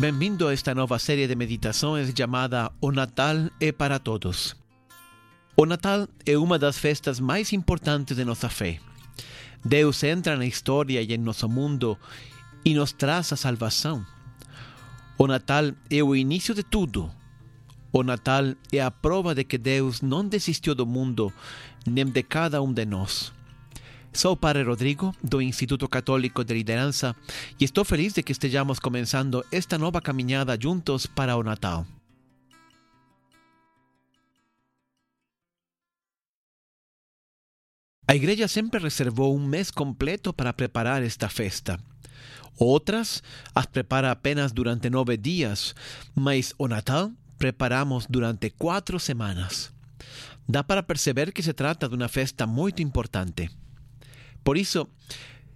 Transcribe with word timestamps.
Bem-vindo 0.00 0.48
a 0.48 0.54
esta 0.54 0.74
nova 0.74 0.98
série 0.98 1.26
de 1.26 1.36
meditações 1.36 2.10
chamada 2.16 2.72
O 2.80 2.90
Natal 2.90 3.36
é 3.60 3.70
para 3.70 3.98
Todos. 3.98 4.56
O 5.54 5.66
Natal 5.66 6.08
é 6.24 6.38
uma 6.38 6.58
das 6.58 6.78
festas 6.78 7.20
mais 7.20 7.52
importantes 7.52 8.16
de 8.16 8.24
nossa 8.24 8.48
fé. 8.48 8.80
Deus 9.62 10.02
entra 10.02 10.38
na 10.38 10.46
história 10.46 11.02
e 11.02 11.12
em 11.12 11.18
nosso 11.18 11.50
mundo 11.50 11.98
e 12.64 12.72
nos 12.72 12.92
traz 12.92 13.30
a 13.34 13.36
salvação. 13.36 14.02
O 15.18 15.26
Natal 15.26 15.70
é 15.90 16.02
o 16.02 16.16
início 16.16 16.54
de 16.54 16.62
tudo. 16.62 17.10
O 17.92 18.02
Natal 18.02 18.54
é 18.72 18.80
a 18.80 18.90
prova 18.90 19.34
de 19.34 19.44
que 19.44 19.58
Deus 19.58 20.00
não 20.00 20.26
desistiu 20.26 20.74
do 20.74 20.86
mundo 20.86 21.30
nem 21.86 22.06
de 22.06 22.22
cada 22.22 22.62
um 22.62 22.72
de 22.72 22.86
nós. 22.86 23.34
Sou 24.20 24.32
o 24.32 24.36
Padre 24.36 24.64
Rodrigo, 24.64 25.16
do 25.24 25.40
Instituto 25.40 25.88
Católico 25.88 26.44
de 26.44 26.52
Liderança, 26.52 27.16
e 27.58 27.64
estou 27.64 27.86
feliz 27.86 28.12
de 28.12 28.22
que 28.22 28.32
estejamos 28.32 28.78
começando 28.78 29.42
esta 29.50 29.78
nova 29.78 29.98
caminhada 29.98 30.58
juntos 30.60 31.06
para 31.06 31.38
o 31.38 31.42
Natal. 31.42 31.86
A 38.06 38.14
igreja 38.14 38.46
sempre 38.46 38.78
reservou 38.78 39.34
um 39.34 39.42
mês 39.42 39.70
completo 39.70 40.34
para 40.34 40.52
preparar 40.52 41.02
esta 41.02 41.30
festa. 41.30 41.80
Outras 42.58 43.22
as 43.54 43.64
prepara 43.64 44.10
apenas 44.10 44.52
durante 44.52 44.90
nove 44.90 45.16
dias, 45.16 45.74
mas 46.14 46.52
o 46.58 46.68
Natal 46.68 47.10
preparamos 47.38 48.04
durante 48.06 48.50
quatro 48.50 49.00
semanas. 49.00 49.72
Dá 50.46 50.62
para 50.62 50.82
perceber 50.82 51.32
que 51.32 51.42
se 51.42 51.54
trata 51.54 51.88
de 51.88 51.94
uma 51.94 52.08
festa 52.08 52.46
muito 52.46 52.82
importante. 52.82 53.48
Por 54.44 54.56
isso, 54.56 54.88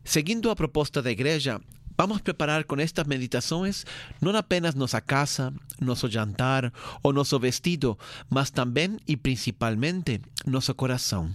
seguindo 0.05 0.51
a 0.51 0.57
proposta 0.57 1.01
da 1.03 1.11
igreja, 1.11 1.61
vamos 1.97 2.21
preparar 2.21 2.65
com 2.65 2.77
estas 2.81 3.07
meditações 3.07 3.85
não 4.21 4.37
apenas 4.37 4.75
nossa 4.75 5.01
casa, 5.01 5.53
nosso 5.81 6.11
jantar 6.11 6.73
ou 7.03 7.13
nosso 7.13 7.39
vestido, 7.39 7.99
mas 8.29 8.51
também 8.51 8.99
e 9.07 9.17
principalmente 9.17 10.21
nosso 10.47 10.75
coração. 10.75 11.35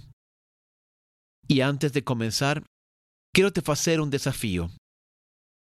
E 1.49 1.61
antes 1.61 1.91
de 1.91 2.01
começar, 2.01 2.61
quero 3.33 3.51
te 3.51 3.61
fazer 3.61 3.99
um 3.99 4.07
desafio. 4.07 4.69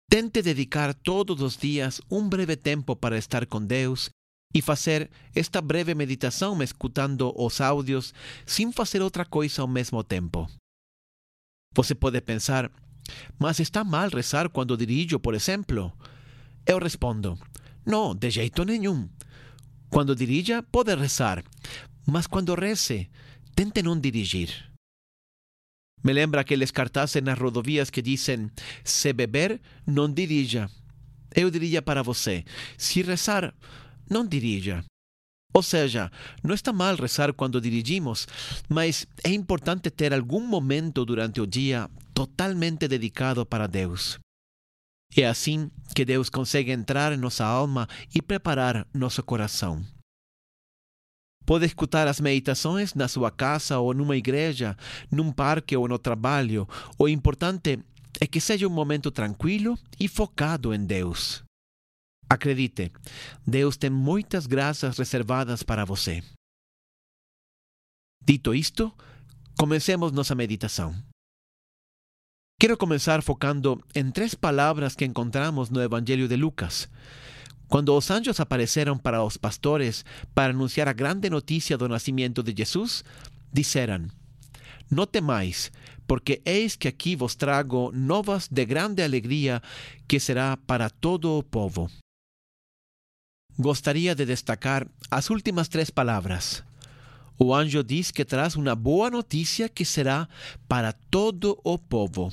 Tente 0.10 0.42
dedicar 0.42 0.94
todos 0.94 1.42
os 1.42 1.56
dias 1.58 2.02
um 2.12 2.28
breve 2.28 2.58
tempo 2.58 2.96
para 2.96 3.18
estar 3.18 3.46
com 3.46 3.66
Deus 3.66 4.10
e 4.54 4.62
fazer 4.62 5.10
esta 5.34 5.62
breve 5.62 5.96
meditação 5.96 6.62
escutando 6.62 7.34
os 7.36 7.62
áudios 7.62 8.14
sem 8.46 8.72
fazer 8.72 9.02
outra 9.02 9.26
coisa 9.26 9.62
ao 9.62 9.68
mesmo 9.68 10.04
tempo. 10.04 10.50
Você 11.74 11.96
pode 11.96 12.20
pensar, 12.20 12.70
mas 13.40 13.60
está 13.60 13.84
mal 13.84 14.10
rezar 14.10 14.50
quando 14.50 14.76
dirijo, 14.76 15.20
por 15.20 15.34
exemplo? 15.34 15.94
Eu 16.66 16.80
respondo, 16.80 17.40
não, 17.86 18.14
de 18.14 18.30
jeito 18.30 18.66
nenhum. 18.66 19.10
Quando 19.90 20.16
dirija, 20.16 20.62
pode 20.64 20.94
rezar, 20.96 21.44
mas 22.06 22.28
quando 22.28 22.56
reze, 22.56 23.10
tente 23.56 23.82
não 23.82 24.00
dirigir. 24.00 24.70
Me 26.04 26.12
lembra 26.14 26.42
aqueles 26.42 26.72
cartazes 26.72 27.22
nas 27.22 27.38
rodovias 27.38 27.90
que 27.90 28.02
dizem: 28.02 28.50
se 28.84 29.14
beber, 29.14 29.62
não 29.86 30.12
dirija. 30.12 30.70
Eu 31.34 31.50
diria 31.50 31.82
para 31.82 32.04
você: 32.04 32.44
se 32.78 33.02
rezar, 33.02 33.54
não 34.10 34.26
dirija. 34.26 34.84
Ou 35.54 35.62
seja, 35.62 36.12
não 36.44 36.56
está 36.56 36.72
mal 36.72 36.96
rezar 36.96 37.34
quando 37.34 37.60
dirigimos, 37.60 38.28
mas 38.70 39.06
é 39.24 39.30
importante 39.30 39.90
ter 39.90 40.14
algum 40.14 40.46
momento 40.46 41.04
durante 41.06 41.42
o 41.42 41.48
dia 41.48 41.90
totalmente 42.14 42.88
dedicado 42.88 43.46
para 43.46 43.68
Deus. 43.68 44.18
É 45.16 45.28
assim 45.28 45.70
que 45.94 46.06
Deus 46.06 46.30
consegue 46.30 46.72
entrar 46.72 47.12
em 47.12 47.18
nossa 47.18 47.46
alma 47.46 47.88
e 48.16 48.22
preparar 48.22 48.88
nosso 48.94 49.22
coração. 49.24 49.84
Pode 51.46 51.66
escutar 51.66 52.08
as 52.08 52.22
meditações 52.22 52.94
na 52.94 53.10
sua 53.10 53.30
casa 53.30 53.80
ou 53.80 53.94
numa 53.94 54.16
igreja, 54.16 54.78
num 55.12 55.34
parque 55.34 55.76
ou 55.76 55.88
no 55.88 56.00
trabalho. 56.00 56.68
O 56.98 57.10
importante 57.10 57.80
é 58.22 58.28
que 58.28 58.40
seja 58.40 58.68
um 58.68 58.72
momento 58.72 59.12
tranquilo 59.12 59.78
e 60.00 60.08
focado 60.08 60.74
em 60.74 60.86
Deus. 60.86 61.44
Acredite, 62.32 62.94
Deus 63.46 63.76
tem 63.76 63.90
muitas 63.90 64.48
graças 64.48 64.98
reservadas 64.98 65.64
para 65.64 65.84
você. 65.84 66.24
Dito 68.24 68.56
isto, 68.56 68.96
comecemos 69.60 70.14
nossa 70.14 70.34
meditação. 70.34 70.96
Quero 72.58 72.78
começar 72.78 73.22
focando 73.22 73.84
em 73.94 74.10
três 74.12 74.34
palavras 74.34 74.96
que 74.96 75.04
encontramos 75.04 75.70
no 75.70 75.82
Evangelho 75.82 76.26
de 76.30 76.38
Lucas. 76.38 76.88
Quando 77.68 77.94
os 77.94 78.10
anjos 78.10 78.40
apareceram 78.40 78.98
para 78.98 79.22
os 79.22 79.36
pastores 79.36 80.06
para 80.34 80.54
anunciar 80.54 80.88
a 80.88 80.94
grande 80.94 81.30
notícia 81.30 81.78
do 81.78 81.90
nascimento 81.90 82.42
de 82.42 82.54
Jesus, 82.56 83.04
disseram: 83.52 84.08
Não 84.90 85.06
temais, 85.06 85.70
porque 86.08 86.42
eis 86.46 86.78
que 86.78 86.88
aqui 86.88 87.14
vos 87.14 87.36
trago 87.36 87.92
novas 87.92 88.48
de 88.48 88.66
grande 88.66 89.04
alegria 89.04 89.62
que 90.08 90.18
será 90.18 90.56
para 90.56 90.90
todo 90.90 91.38
o 91.38 91.44
povo. 91.44 91.92
Gostaria 93.58 94.16
de 94.16 94.26
destacar 94.26 94.88
as 95.10 95.30
últimas 95.30 95.68
três 95.68 95.90
palavras. 95.90 96.64
O 97.38 97.54
anjo 97.54 97.84
diz 97.84 98.12
que 98.12 98.24
traz 98.24 98.56
uma 98.56 98.76
boa 98.76 99.10
notícia 99.10 99.68
que 99.68 99.84
será 99.84 100.28
para 100.68 100.94
todo 100.94 101.60
o 101.64 101.78
povo. 101.78 102.32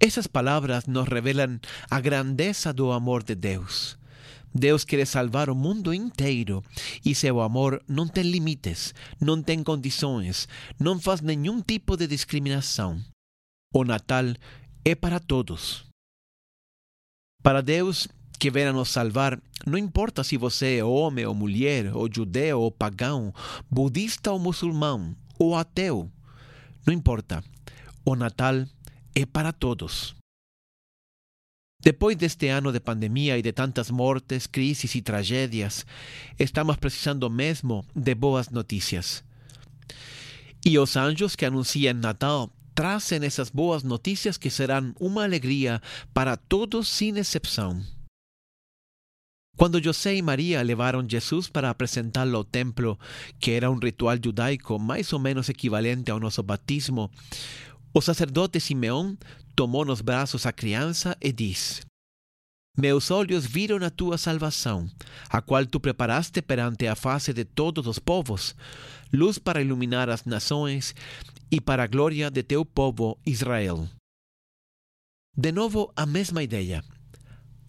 Essas 0.00 0.26
palavras 0.26 0.86
nos 0.86 1.08
revelam 1.08 1.58
a 1.90 2.00
grandeza 2.00 2.72
do 2.72 2.90
amor 2.92 3.22
de 3.22 3.34
Deus. 3.34 3.98
Deus 4.54 4.84
quer 4.84 5.06
salvar 5.06 5.50
o 5.50 5.54
mundo 5.54 5.92
inteiro 5.92 6.64
e 7.04 7.14
seu 7.14 7.40
amor 7.40 7.82
não 7.86 8.08
tem 8.08 8.24
limites, 8.24 8.94
não 9.20 9.42
tem 9.42 9.62
condições, 9.62 10.48
não 10.80 10.98
faz 10.98 11.20
nenhum 11.20 11.60
tipo 11.60 11.96
de 11.96 12.06
discriminação. 12.06 13.02
O 13.74 13.84
Natal 13.84 14.24
é 14.84 14.94
para 14.94 15.20
todos. 15.20 15.84
Para 17.42 17.60
Deus, 17.60 18.08
que 18.36 18.50
nos 18.72 18.90
salvar, 18.90 19.40
não 19.66 19.78
importa 19.78 20.22
se 20.22 20.36
você 20.36 20.78
é 20.78 20.84
homem 20.84 21.26
ou 21.26 21.34
mulher, 21.34 21.94
ou 21.94 22.08
judeu 22.12 22.60
ou 22.60 22.70
pagão, 22.70 23.32
budista 23.70 24.30
ou 24.30 24.38
muçulmano, 24.38 25.16
ou 25.38 25.56
ateu. 25.56 26.10
Não 26.86 26.94
importa. 26.94 27.42
O 28.04 28.14
Natal 28.14 28.64
é 29.14 29.26
para 29.26 29.52
todos. 29.52 30.14
Depois 31.80 32.16
deste 32.16 32.48
ano 32.48 32.72
de 32.72 32.80
pandemia 32.80 33.38
e 33.38 33.42
de 33.42 33.52
tantas 33.52 33.90
mortes, 33.90 34.46
crises 34.46 34.94
e 34.94 35.02
tragédias, 35.02 35.86
estamos 36.38 36.76
precisando 36.76 37.28
mesmo 37.30 37.84
de 37.94 38.14
boas 38.14 38.50
notícias. 38.50 39.24
E 40.64 40.78
os 40.78 40.96
anjos 40.96 41.36
que 41.36 41.44
anunciam 41.44 41.94
Natal 41.94 42.50
trazem 42.74 43.24
essas 43.24 43.50
boas 43.50 43.82
notícias 43.82 44.36
que 44.36 44.50
serão 44.50 44.94
uma 45.00 45.24
alegria 45.24 45.80
para 46.12 46.36
todos 46.36 46.88
sem 46.88 47.16
exceção. 47.16 47.80
Quando 49.56 49.82
José 49.82 50.14
e 50.14 50.22
Maria 50.22 50.62
levaram 50.62 51.06
Jesus 51.08 51.48
para 51.48 51.70
apresentá-lo 51.70 52.36
ao 52.36 52.44
templo, 52.44 52.98
que 53.40 53.52
era 53.52 53.70
um 53.70 53.78
ritual 53.78 54.16
judaico 54.22 54.78
mais 54.78 55.12
ou 55.14 55.18
menos 55.18 55.48
equivalente 55.48 56.10
ao 56.10 56.20
nosso 56.20 56.42
batismo, 56.42 57.10
o 57.94 58.00
sacerdote 58.02 58.60
Simeão 58.60 59.16
tomou 59.54 59.84
nos 59.84 60.02
braços 60.02 60.44
a 60.44 60.52
criança 60.52 61.16
e 61.22 61.32
disse: 61.32 61.80
Meus 62.76 63.10
olhos 63.10 63.46
viram 63.46 63.82
a 63.82 63.88
tua 63.88 64.18
salvação, 64.18 64.86
a 65.30 65.40
qual 65.40 65.64
tu 65.64 65.80
preparaste 65.80 66.42
perante 66.42 66.86
a 66.86 66.94
face 66.94 67.32
de 67.32 67.46
todos 67.46 67.86
os 67.86 67.98
povos, 67.98 68.54
luz 69.10 69.38
para 69.38 69.62
iluminar 69.62 70.10
as 70.10 70.26
nações 70.26 70.94
e 71.50 71.58
para 71.58 71.84
a 71.84 71.86
glória 71.86 72.30
de 72.30 72.42
teu 72.42 72.66
povo 72.66 73.18
Israel. 73.24 73.88
De 75.34 75.50
novo, 75.50 75.90
a 75.96 76.04
mesma 76.04 76.42
ideia. 76.42 76.84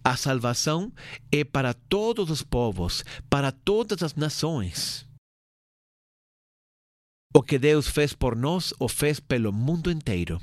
A 0.04 0.16
salvação 0.16 0.92
é 1.30 1.44
para 1.44 1.74
todos 1.74 2.30
os 2.30 2.42
povos, 2.42 3.04
para 3.28 3.52
todas 3.52 4.02
as 4.02 4.14
nações. 4.14 5.06
O 7.34 7.42
que 7.42 7.58
Deus 7.58 7.88
fez 7.88 8.14
por 8.14 8.34
nós, 8.34 8.72
o 8.78 8.88
fez 8.88 9.20
pelo 9.20 9.52
mundo 9.52 9.90
inteiro. 9.90 10.40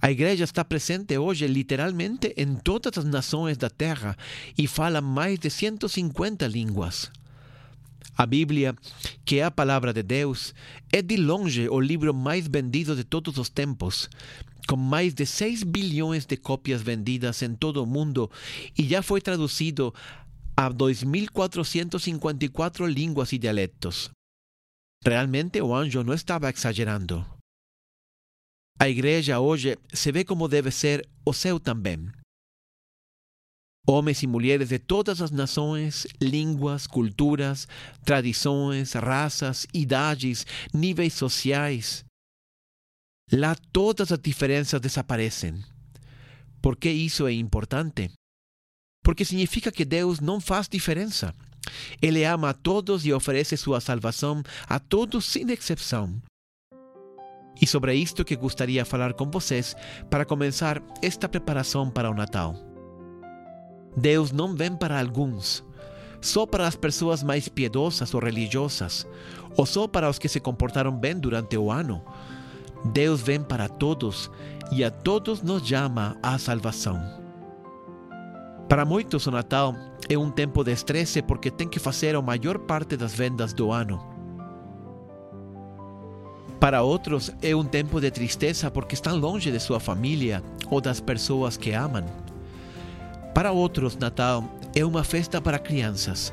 A 0.00 0.10
igreja 0.10 0.44
está 0.44 0.64
presente 0.64 1.16
hoje 1.16 1.46
literalmente 1.46 2.34
em 2.36 2.56
todas 2.56 2.98
as 2.98 3.04
nações 3.04 3.56
da 3.56 3.70
terra 3.70 4.16
e 4.56 4.66
fala 4.66 5.00
mais 5.00 5.38
de 5.38 5.50
150 5.50 6.46
línguas. 6.46 7.10
A 8.16 8.26
Bíblia, 8.26 8.76
que 9.24 9.38
é 9.38 9.44
a 9.44 9.50
palavra 9.50 9.92
de 9.92 10.02
Deus, 10.02 10.54
é 10.92 11.02
de 11.02 11.16
longe 11.16 11.68
o 11.68 11.80
livro 11.80 12.14
mais 12.14 12.46
vendido 12.46 12.94
de 12.94 13.02
todos 13.04 13.38
os 13.38 13.48
tempos, 13.48 14.08
com 14.68 14.76
mais 14.76 15.14
de 15.14 15.24
6 15.26 15.64
bilhões 15.64 16.26
de 16.26 16.36
cópias 16.36 16.82
vendidas 16.82 17.42
em 17.42 17.54
todo 17.54 17.82
o 17.82 17.86
mundo 17.86 18.30
e 18.78 18.84
já 18.84 19.02
foi 19.02 19.20
traduzido 19.20 19.92
a 20.56 20.70
2.454 20.70 22.86
línguas 22.86 23.32
e 23.32 23.38
dialetos. 23.38 24.12
Realmente 25.04 25.60
o 25.60 25.74
anjo 25.74 26.04
não 26.04 26.14
estava 26.14 26.48
exagerando. 26.50 27.26
A 28.78 28.88
igreja 28.88 29.40
hoje 29.40 29.76
se 29.92 30.10
vê 30.10 30.24
como 30.24 30.48
deve 30.48 30.70
ser 30.70 31.06
o 31.24 31.32
céu 31.32 31.60
também. 31.60 32.10
Homens 33.86 34.22
e 34.22 34.26
mulheres 34.26 34.70
de 34.70 34.78
todas 34.78 35.20
as 35.20 35.30
nações, 35.30 36.06
línguas, 36.20 36.86
culturas, 36.86 37.68
tradições, 38.02 38.94
raças, 38.94 39.66
idades, 39.74 40.46
níveis 40.72 41.12
sociais. 41.12 42.04
Lá 43.30 43.54
todas 43.72 44.10
as 44.10 44.18
diferenças 44.18 44.80
desaparecem. 44.80 45.62
Por 46.62 46.76
que 46.76 46.90
isso 46.90 47.26
é 47.26 47.32
importante? 47.32 48.10
Porque 49.02 49.24
significa 49.24 49.70
que 49.70 49.84
Deus 49.84 50.18
não 50.18 50.40
faz 50.40 50.66
diferença. 50.66 51.34
Ele 52.00 52.24
ama 52.24 52.50
a 52.50 52.54
todos 52.54 53.04
e 53.04 53.12
oferece 53.12 53.54
sua 53.56 53.80
salvação 53.80 54.42
a 54.66 54.78
todos 54.78 55.26
sem 55.26 55.50
exceção. 55.50 56.22
E 57.60 57.66
sobre 57.66 57.94
isto 57.94 58.24
que 58.24 58.34
gostaria 58.34 58.84
falar 58.84 59.12
com 59.12 59.30
vocês 59.30 59.76
para 60.10 60.24
começar 60.24 60.82
esta 61.02 61.28
preparação 61.28 61.90
para 61.90 62.10
o 62.10 62.14
Natal. 62.14 62.73
Deus 63.96 64.32
não 64.32 64.54
vem 64.54 64.74
para 64.74 64.98
alguns, 64.98 65.64
só 66.20 66.46
para 66.46 66.66
as 66.66 66.74
pessoas 66.74 67.22
mais 67.22 67.48
piedosas 67.48 68.12
ou 68.12 68.20
religiosas, 68.20 69.06
ou 69.56 69.64
só 69.64 69.86
para 69.86 70.08
os 70.08 70.18
que 70.18 70.28
se 70.28 70.40
comportaram 70.40 70.92
bem 70.92 71.16
durante 71.18 71.56
o 71.56 71.70
ano. 71.70 72.02
Deus 72.84 73.22
vem 73.22 73.40
para 73.40 73.68
todos 73.68 74.30
e 74.72 74.82
a 74.84 74.90
todos 74.90 75.42
nos 75.42 75.66
chama 75.66 76.16
à 76.22 76.38
salvação. 76.38 77.00
Para 78.68 78.84
muitos, 78.84 79.26
o 79.26 79.30
Natal 79.30 79.74
é 80.08 80.18
um 80.18 80.30
tempo 80.30 80.64
de 80.64 80.72
estresse 80.72 81.22
porque 81.22 81.50
tem 81.50 81.68
que 81.68 81.78
fazer 81.78 82.16
a 82.16 82.22
maior 82.22 82.58
parte 82.58 82.96
das 82.96 83.14
vendas 83.14 83.52
do 83.52 83.70
ano. 83.70 84.14
Para 86.58 86.82
outros, 86.82 87.30
é 87.42 87.54
um 87.54 87.64
tempo 87.64 88.00
de 88.00 88.10
tristeza 88.10 88.70
porque 88.70 88.94
estão 88.94 89.16
longe 89.16 89.50
de 89.50 89.60
sua 89.60 89.78
família 89.78 90.42
ou 90.70 90.80
das 90.80 90.98
pessoas 90.98 91.56
que 91.56 91.72
amam. 91.72 92.04
Para 93.34 93.52
outros, 93.52 93.96
Natal 93.96 94.44
é 94.74 94.84
uma 94.84 95.02
festa 95.02 95.40
para 95.40 95.58
crianças, 95.58 96.32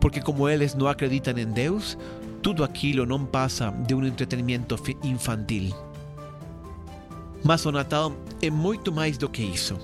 porque 0.00 0.20
como 0.20 0.48
eles 0.48 0.74
não 0.74 0.86
acreditam 0.86 1.36
em 1.38 1.46
Deus, 1.46 1.96
tudo 2.42 2.62
aquilo 2.62 3.06
não 3.06 3.24
passa 3.24 3.70
de 3.70 3.94
um 3.94 4.04
entretenimento 4.04 4.76
infantil. 5.02 5.74
Mas 7.42 7.64
o 7.64 7.72
Natal 7.72 8.12
é 8.40 8.50
muito 8.50 8.92
mais 8.92 9.16
do 9.16 9.28
que 9.28 9.42
isso. 9.42 9.78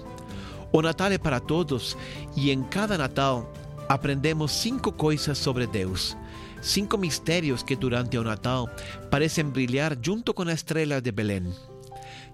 O 0.71 0.83
Natal 0.83 1.11
é 1.11 1.19
para 1.19 1.41
todos 1.41 1.97
e 2.37 2.51
em 2.51 2.63
cada 2.63 2.99
Natal 2.99 3.51
aprendemos 3.89 4.53
cinco 4.53 4.93
coisas 4.93 5.39
sobre 5.39 5.67
Deus 5.67 6.17
cinco 6.61 6.99
mistérios 6.99 7.63
que 7.63 7.77
durante 7.77 8.19
o 8.19 8.25
Natal 8.25 8.69
parecem 9.11 9.45
brilhar 9.45 9.97
junto 10.01 10.35
com 10.35 10.43
a 10.43 10.53
estrela 10.53 11.01
de 11.01 11.13
Belém. 11.13 11.53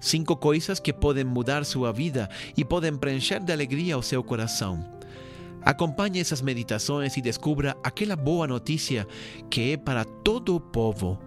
Cinco 0.05 0.37
coisas 0.37 0.79
que 0.79 0.93
podem 0.93 1.25
mudar 1.25 1.65
sua 1.65 1.91
vida 1.91 2.29
e 2.55 2.63
podem 2.63 2.95
preencher 2.95 3.41
de 3.41 3.51
alegria 3.51 3.97
o 3.97 4.03
seu 4.03 4.23
coração. 4.23 4.85
Acompanhe 5.63 6.21
essas 6.21 6.43
meditações 6.43 7.17
e 7.17 7.23
descubra 7.23 7.75
aquela 7.83 8.15
boa 8.15 8.47
notícia 8.47 9.09
que 9.49 9.73
é 9.73 9.77
para 9.79 10.05
todo 10.05 10.55
o 10.55 10.61
povo, 10.61 11.19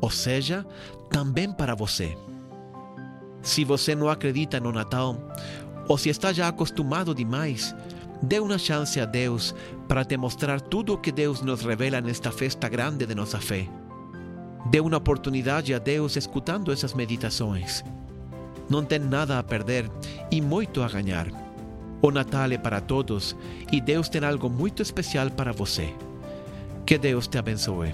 ou 0.00 0.08
seja, 0.08 0.64
também 1.10 1.52
para 1.52 1.74
você. 1.74 2.16
Se 3.42 3.64
você 3.66 3.94
não 3.94 4.08
acredita 4.08 4.58
no 4.58 4.72
Natal, 4.72 5.14
ou 5.86 5.98
se 5.98 6.08
está 6.08 6.32
já 6.32 6.48
acostumado 6.48 7.14
demais, 7.14 7.74
Dê 8.24 8.38
uma 8.38 8.56
chance 8.56 9.00
a 9.00 9.04
Deus 9.04 9.52
para 9.88 10.04
te 10.04 10.16
mostrar 10.16 10.60
tudo 10.60 10.94
o 10.94 10.98
que 10.98 11.10
Deus 11.10 11.42
nos 11.42 11.62
revela 11.62 12.00
nesta 12.00 12.30
festa 12.30 12.68
grande 12.68 13.04
de 13.04 13.16
nossa 13.16 13.40
fé. 13.40 13.68
Dê 14.70 14.78
uma 14.78 14.98
oportunidade 14.98 15.74
a 15.74 15.78
Deus 15.80 16.14
escutando 16.14 16.70
essas 16.70 16.94
meditações. 16.94 17.82
Não 18.72 18.82
tem 18.82 19.00
nada 19.00 19.38
a 19.38 19.42
perder 19.42 19.90
e 20.30 20.40
muito 20.40 20.82
a 20.82 20.88
ganhar. 20.88 21.26
O 22.00 22.10
Natal 22.10 22.50
é 22.52 22.56
para 22.56 22.80
todos 22.80 23.36
e 23.70 23.82
Deus 23.82 24.08
tem 24.08 24.24
algo 24.24 24.48
muito 24.48 24.80
especial 24.80 25.30
para 25.30 25.52
você. 25.52 25.92
Que 26.86 26.96
Deus 26.96 27.28
te 27.28 27.36
abençoe. 27.36 27.92